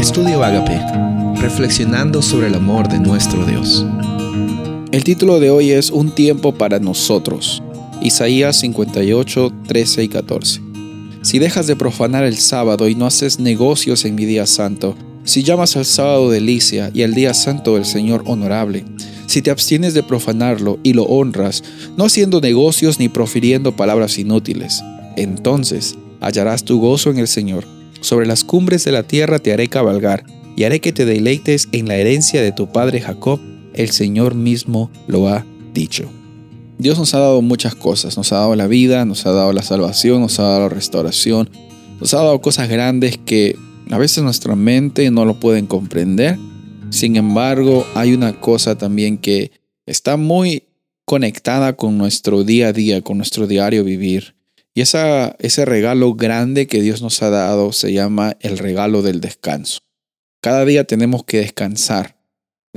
[0.00, 0.80] Estudio Agape,
[1.42, 3.84] reflexionando sobre el amor de nuestro Dios.
[4.92, 7.62] El título de hoy es Un tiempo para nosotros.
[8.00, 10.62] Isaías 58, 13 y 14.
[11.20, 15.42] Si dejas de profanar el sábado y no haces negocios en mi día santo, si
[15.42, 18.86] llamas al sábado delicia y al día santo del Señor honorable,
[19.26, 21.62] si te abstienes de profanarlo y lo honras,
[21.98, 24.82] no haciendo negocios ni profiriendo palabras inútiles,
[25.16, 27.79] entonces hallarás tu gozo en el Señor.
[28.00, 30.24] Sobre las cumbres de la tierra te haré cabalgar,
[30.56, 33.40] y haré que te deleites en la herencia de tu padre Jacob.
[33.72, 36.10] El Señor mismo lo ha dicho.
[36.78, 39.62] Dios nos ha dado muchas cosas, nos ha dado la vida, nos ha dado la
[39.62, 41.50] salvación, nos ha dado la restauración,
[42.00, 43.56] nos ha dado cosas grandes que
[43.90, 46.38] a veces nuestra mente no lo pueden comprender.
[46.90, 49.52] Sin embargo, hay una cosa también que
[49.86, 50.64] está muy
[51.04, 54.34] conectada con nuestro día a día, con nuestro diario vivir.
[54.74, 59.20] Y esa, ese regalo grande que Dios nos ha dado se llama el regalo del
[59.20, 59.80] descanso.
[60.40, 62.16] Cada día tenemos que descansar,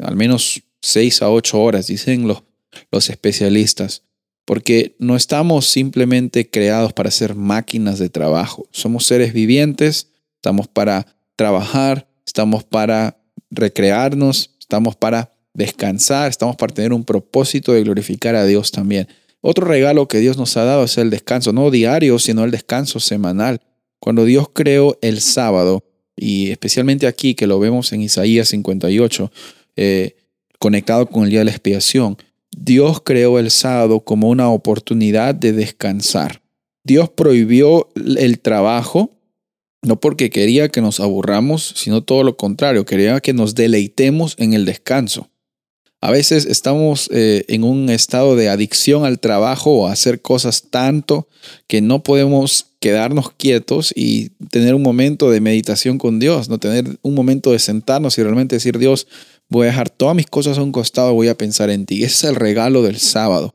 [0.00, 2.42] al menos seis a ocho horas, dicen los,
[2.90, 4.02] los especialistas,
[4.44, 8.66] porque no estamos simplemente creados para ser máquinas de trabajo.
[8.72, 13.18] Somos seres vivientes, estamos para trabajar, estamos para
[13.50, 19.06] recrearnos, estamos para descansar, estamos para tener un propósito de glorificar a Dios también.
[19.42, 23.00] Otro regalo que Dios nos ha dado es el descanso, no diario, sino el descanso
[23.00, 23.60] semanal.
[23.98, 25.84] Cuando Dios creó el sábado,
[26.16, 29.32] y especialmente aquí que lo vemos en Isaías 58,
[29.76, 30.16] eh,
[30.60, 32.16] conectado con el día de la expiación,
[32.56, 36.40] Dios creó el sábado como una oportunidad de descansar.
[36.84, 39.18] Dios prohibió el trabajo,
[39.82, 44.52] no porque quería que nos aburramos, sino todo lo contrario, quería que nos deleitemos en
[44.52, 45.31] el descanso.
[46.04, 50.64] A veces estamos eh, en un estado de adicción al trabajo o a hacer cosas
[50.68, 51.28] tanto
[51.68, 56.98] que no podemos quedarnos quietos y tener un momento de meditación con Dios, no tener
[57.02, 59.06] un momento de sentarnos y realmente decir, Dios,
[59.48, 62.02] voy a dejar todas mis cosas a un costado, voy a pensar en ti.
[62.02, 63.54] Ese es el regalo del sábado.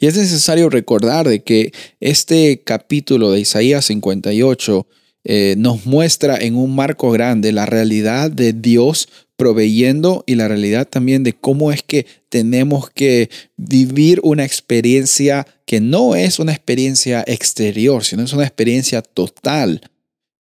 [0.00, 4.86] Y es necesario recordar de que este capítulo de Isaías 58
[5.24, 10.88] eh, nos muestra en un marco grande la realidad de Dios proveyendo y la realidad
[10.88, 17.22] también de cómo es que tenemos que vivir una experiencia que no es una experiencia
[17.26, 19.82] exterior, sino es una experiencia total.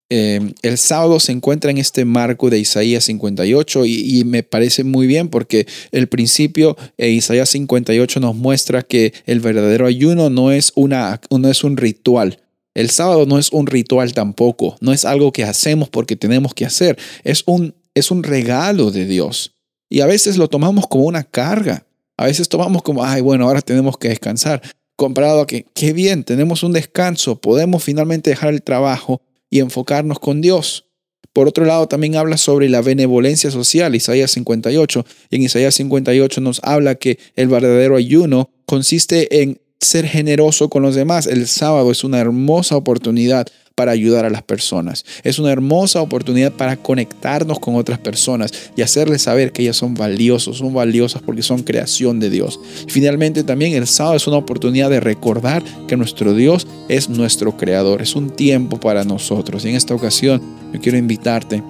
[0.10, 5.08] Eh, el sábado se encuentra en este marco de Isaías 58 y, me parece muy
[5.08, 10.72] bien porque el principio de Isaías 58 nos muestra que el verdadero ayuno no es,
[10.76, 12.40] una, no es un ritual.
[12.76, 16.66] El sábado no es un ritual tampoco, no es algo que hacemos porque tenemos que
[16.66, 19.56] hacer, es un es un regalo de Dios.
[19.90, 21.88] Y a veces lo tomamos como una carga.
[22.18, 24.62] A veces tomamos como, ay, bueno, ahora tenemos que descansar.
[24.96, 30.20] Comparado a que, qué bien, tenemos un descanso, podemos finalmente dejar el trabajo y enfocarnos
[30.20, 30.86] con Dios.
[31.34, 35.06] Por otro lado, también habla sobre la benevolencia social, Isaías 58.
[35.30, 40.82] Y en Isaías 58 nos habla que el verdadero ayuno consiste en ser generoso con
[40.82, 41.28] los demás.
[41.28, 45.06] El sábado es una hermosa oportunidad para ayudar a las personas.
[45.24, 49.94] Es una hermosa oportunidad para conectarnos con otras personas y hacerles saber que ellas son
[49.94, 52.60] valiosos, son valiosas porque son creación de Dios.
[52.88, 58.02] finalmente también el sábado es una oportunidad de recordar que nuestro Dios es nuestro creador.
[58.02, 59.66] Es un tiempo para nosotros.
[59.66, 60.42] Y en esta ocasión
[60.74, 61.62] yo quiero invitarte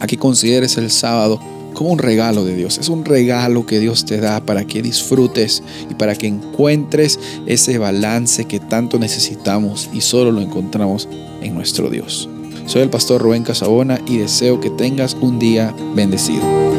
[0.00, 1.40] a que consideres el sábado
[1.74, 2.78] como un regalo de Dios.
[2.78, 7.76] Es un regalo que Dios te da para que disfrutes y para que encuentres ese
[7.78, 11.08] balance que tanto necesitamos y solo lo encontramos
[11.42, 12.28] en nuestro Dios.
[12.66, 16.73] Soy el pastor Rubén Casabona y deseo que tengas un día bendecido.